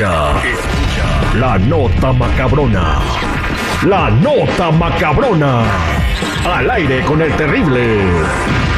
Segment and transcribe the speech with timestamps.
[0.00, 3.00] La nota macabrona.
[3.86, 5.62] La nota macabrona.
[6.42, 8.69] Al aire con el terrible.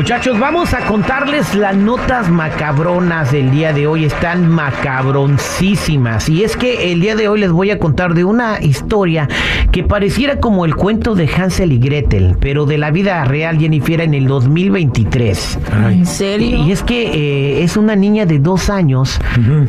[0.00, 4.06] Muchachos, vamos a contarles las notas macabronas del día de hoy.
[4.06, 6.26] Están macabroncísimas.
[6.30, 9.28] Y es que el día de hoy les voy a contar de una historia
[9.70, 14.00] que pareciera como el cuento de Hansel y Gretel, pero de la vida real, Jennifer,
[14.00, 15.58] en el 2023.
[15.90, 16.64] ¿En serio?
[16.64, 19.20] Y es que eh, es una niña de dos años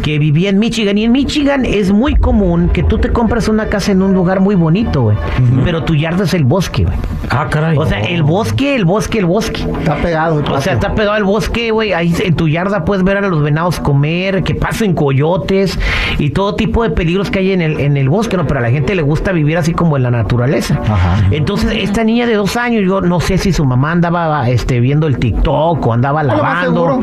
[0.02, 0.98] que vivía en Michigan.
[0.98, 4.40] Y en Michigan es muy común que tú te compras una casa en un lugar
[4.40, 5.18] muy bonito, güey.
[5.66, 6.96] Pero tu yarda es el bosque, güey.
[7.30, 7.78] Ah, caray.
[7.78, 9.62] O sea, el bosque, el bosque, el bosque.
[9.80, 10.21] Está pegado.
[10.30, 11.94] El O sea, está pegado al bosque, güey.
[11.94, 15.80] Ahí en tu yarda puedes ver a los venados comer, que pasen coyotes
[16.18, 18.46] y todo tipo de peligros que hay en el, en el bosque, ¿no?
[18.48, 20.80] Pero a la gente le gusta vivir así como en la naturaleza.
[20.84, 21.26] Ajá.
[21.32, 25.08] Entonces, esta niña de dos años, yo no sé si su mamá andaba este, viendo
[25.08, 27.02] el TikTok o andaba lavando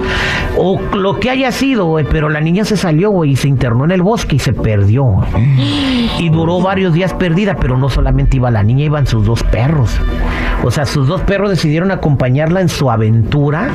[0.57, 2.05] o lo que haya sido, güey.
[2.11, 5.17] Pero la niña se salió, güey, y se internó en el bosque y se perdió.
[6.19, 9.99] Y duró varios días perdida, pero no solamente iba la niña, iban sus dos perros.
[10.65, 13.69] O sea, sus dos perros decidieron acompañarla en su aventura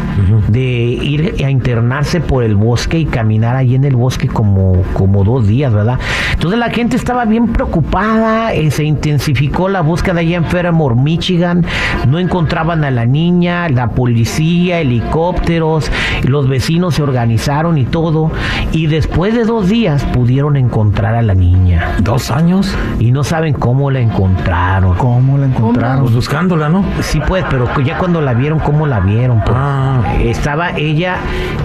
[0.50, 5.24] de ir a internarse por el bosque y caminar ahí en el bosque como, como
[5.24, 6.00] dos días, ¿verdad?
[6.34, 11.66] Entonces la gente estaba bien preocupada, eh, se intensificó la búsqueda allá en Fairmore, Michigan,
[12.08, 15.90] no encontraban a la niña, la policía, helicópteros,
[16.24, 18.32] los vecinos se organizaron y todo,
[18.72, 21.96] y después de dos días pudieron encontrar a la niña.
[22.02, 22.76] ¿Dos años?
[23.00, 24.98] Y no saben cómo la encontraron.
[24.98, 26.02] ¿Cómo la encontraron?
[26.02, 26.84] Pues buscándola, ¿no?
[27.02, 29.42] Sí, pues, pero ya cuando la vieron, ¿cómo la vieron?
[29.42, 29.56] pues?
[29.56, 30.02] Ah.
[30.20, 31.18] Estaba ella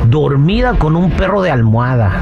[0.06, 2.12] dormida con un perro de almohada.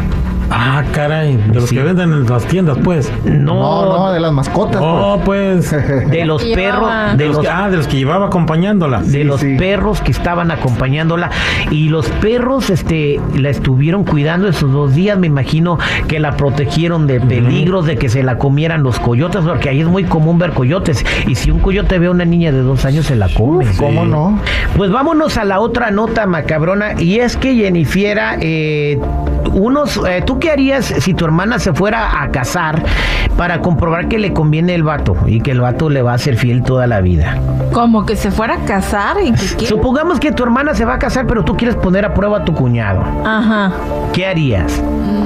[0.50, 1.36] Ah, caray.
[1.36, 1.76] De los Sí.
[1.76, 3.10] que venden en las tiendas, pues.
[3.24, 4.80] No, No, no, de las mascotas.
[4.82, 5.70] Oh, pues.
[6.10, 9.00] de los perros, de los ah, de los que llevaba acompañándola.
[9.02, 9.56] de Sí, los sí.
[9.56, 11.30] perros que estaban acompañándola
[11.70, 15.18] y los perros, este, la estuvieron cuidando esos dos días.
[15.18, 19.68] Me imagino que la protegieron de peligros, de que se la comieran los coyotes, porque
[19.68, 21.04] ahí es muy común ver coyotes.
[21.26, 23.66] Y si un coyote ve a una niña de dos años, se la come.
[23.78, 24.38] ¿Cómo no?
[24.76, 28.98] Pues vámonos a la otra nota macabrona y es que Jennifiera, eh,
[29.56, 32.84] unos, eh, ¿tú qué harías si tu hermana se fuera a casar
[33.36, 36.36] para comprobar que le conviene el vato y que el vato le va a ser
[36.36, 37.38] fiel toda la vida?
[37.72, 39.66] Como que se fuera a casar y que qué.
[39.66, 42.44] Supongamos que tu hermana se va a casar, pero tú quieres poner a prueba a
[42.44, 43.02] tu cuñado.
[43.24, 43.72] Ajá.
[44.12, 44.82] ¿Qué harías?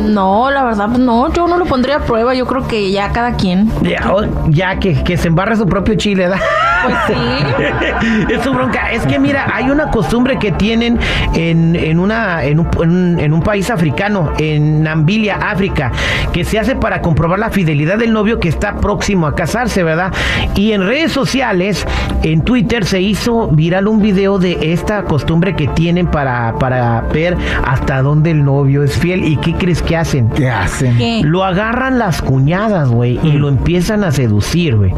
[0.07, 3.35] No, la verdad, no, yo no lo pondría a prueba, yo creo que ya cada
[3.35, 3.71] quien.
[3.83, 4.13] Ya,
[4.49, 6.41] ya que, que se embarre su propio chile, ¿verdad?
[6.85, 8.33] Pues sí.
[8.35, 8.91] es su bronca.
[8.93, 10.99] Es que mira, hay una costumbre que tienen
[11.35, 15.93] en, en una, en, un, en un- en un país africano, en Nambilia, África,
[16.33, 20.13] que se hace para comprobar la fidelidad del novio que está próximo a casarse, ¿verdad?
[20.55, 21.87] Y en redes sociales,
[22.23, 27.37] en Twitter, se hizo viral un video de esta costumbre que tienen para, para ver
[27.67, 29.25] hasta dónde el novio es fiel.
[29.25, 30.29] ¿Y qué crees que hacen?
[30.31, 30.97] ¿Qué hacen?
[30.99, 31.21] ¿Qué?
[31.25, 34.93] Lo agarran las cuñadas, güey, y lo empiezan a seducir, güey.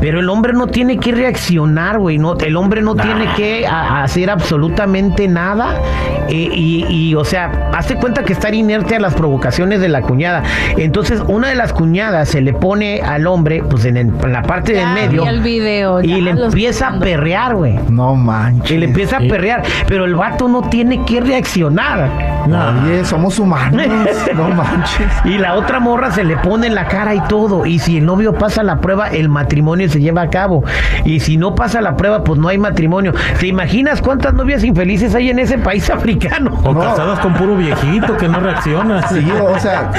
[0.00, 2.18] Pero el hombre no tiene que reaccionar, güey.
[2.18, 5.74] No, el hombre no tiene que a- hacer absolutamente nada.
[6.30, 10.02] eh, y, y, o sea, hazte cuenta que estar inerte a las provocaciones de la
[10.02, 10.42] cuñada.
[10.76, 14.42] Entonces, una de las cuñadas se le pone al hombre, pues en, el- en la
[14.42, 15.22] parte Ya del medio.
[15.22, 17.78] vi el video, y le empieza a perrear, güey.
[17.88, 18.70] No manches.
[18.72, 19.62] Y le empieza a perrear.
[19.86, 22.10] Pero el vato no tiene que reaccionar.
[22.84, 23.86] Oye, somos humanos.
[24.36, 25.06] no manches.
[25.24, 27.64] Y la otra morra se le pone en la cara y todo.
[27.66, 30.62] Y si el novio pasa la prueba, el matrimonio se lleva a cabo.
[31.08, 33.14] Y si no pasa la prueba, pues no hay matrimonio.
[33.40, 36.60] ¿Te imaginas cuántas novias infelices hay en ese país africano?
[36.64, 36.80] O No.
[36.80, 39.08] casadas con puro viejito que no reacciona.
[39.08, 39.90] Sí, o sea,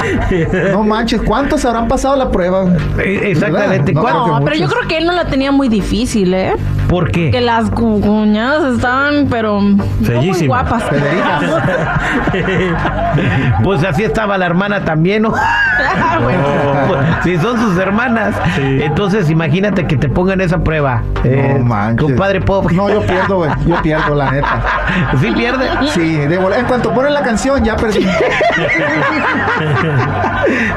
[0.72, 2.64] no manches, ¿cuántos habrán pasado la prueba?
[2.98, 3.92] Eh, Exactamente.
[3.92, 4.00] ¿Verdad?
[4.02, 6.52] ¿Cuál- No, No, pero yo creo que él no la tenía muy difícil, ¿eh?
[6.90, 7.30] ¿Por qué?
[7.30, 10.48] Que las cu- cuñadas estaban, pero no muy Bellísimas.
[10.68, 10.84] guapas.
[13.62, 15.30] Pues así estaba la hermana también, ¿no?
[16.22, 16.42] Bueno,
[16.88, 18.34] Pues, si son sus hermanas.
[18.56, 18.80] Sí.
[18.82, 21.02] Entonces imagínate que te pongan esa prueba.
[21.24, 22.06] Eh, no manches.
[22.08, 22.70] Compadre Pop.
[22.72, 23.50] No, yo pierdo, güey.
[23.66, 24.60] Yo pierdo, la neta.
[25.20, 25.66] ¿Sí pierde?
[25.92, 28.04] Sí, de vol- en cuanto ponen la canción, ya perdí.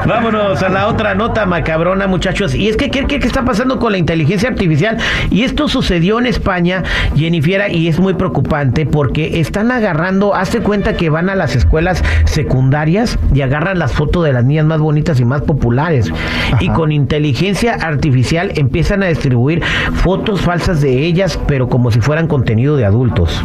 [0.06, 2.54] Vámonos a la otra nota macabrona, muchachos.
[2.54, 4.98] Y es que, ¿qué, qué, qué está pasando con la inteligencia artificial?
[5.30, 6.82] Y esto sucedió en España,
[7.16, 12.04] Jennifiera, y es muy preocupante porque están agarrando, hazte cuenta que van a las escuelas
[12.24, 16.12] secundarias y agarran las fotos de las niñas más bonitas y más populares.
[16.60, 19.62] Y con inteligencia artificial empiezan a distribuir
[19.94, 23.42] fotos falsas de ellas, pero como si fueran contenido de adultos.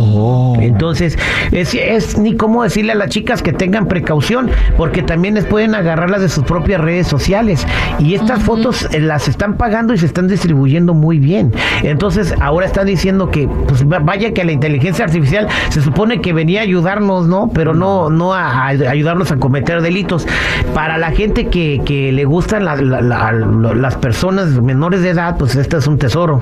[0.00, 0.56] Oh.
[0.60, 1.18] Entonces,
[1.52, 5.74] es, es ni cómo decirle a las chicas que tengan precaución, porque también les pueden
[5.74, 7.66] agarrarlas de sus propias redes sociales.
[7.98, 11.52] Y estas fotos eh, las están pagando y se están distribuyendo muy bien.
[11.82, 16.32] Entonces, ahora están diciendo que, pues va- vaya que la inteligencia artificial se supone que
[16.32, 17.48] venía a ayudarnos, ¿no?
[17.52, 20.26] Pero no, no a, a ayudarnos a cometer delitos.
[20.74, 25.36] Para la gente que, que le gustan la- la- la- las personas menores de edad,
[25.38, 26.40] pues este es un tesoro.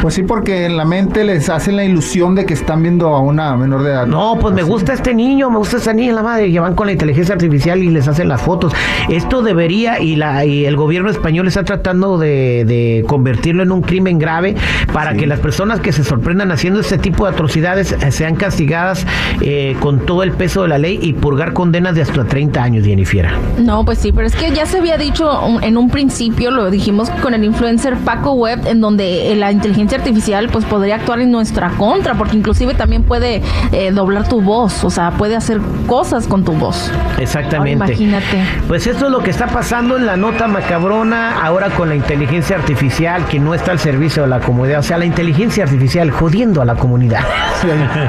[0.00, 3.20] Pues sí, porque en la mente les hacen la ilusión de que están viendo a
[3.20, 4.06] una menor de edad.
[4.06, 6.86] No, pues me gusta este niño, me gusta esa niña, la madre, y van con
[6.86, 8.72] la inteligencia artificial y les hacen las fotos.
[9.08, 13.82] Esto debería, y, la, y el gobierno español está tratando de, de convertirlo en un
[13.82, 14.54] crimen grave
[14.92, 19.06] para que las personas que se sorprendan haciendo este tipo de atrocidades eh, sean castigadas
[19.40, 22.84] eh, con todo el peso de la ley y purgar condenas de hasta 30 años,
[22.84, 23.32] Jennifiera.
[23.58, 27.10] No, pues sí, pero es que ya se había dicho en un principio, lo dijimos
[27.22, 31.30] con el influencer Paco Webb, en donde eh, la inteligencia artificial pues podría actuar en
[31.30, 33.42] nuestra contra, porque inclusive también puede
[33.72, 36.90] eh, doblar tu voz, o sea, puede hacer cosas con tu voz.
[37.18, 37.82] Exactamente.
[37.82, 38.44] Ahora imagínate.
[38.68, 42.56] Pues esto es lo que está pasando en la nota macabrona ahora con la inteligencia
[42.56, 44.51] artificial que no está al servicio de la comunidad.
[44.60, 47.20] O sea, la inteligencia artificial jodiendo a la comunidad.
[47.60, 47.68] Sí,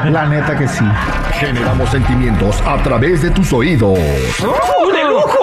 [0.10, 0.86] la neta que sí.
[1.34, 3.98] Generamos sentimientos a través de tus oídos.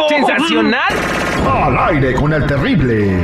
[0.08, 0.92] ¡Sensacional!
[1.50, 3.18] Al aire con el terrible.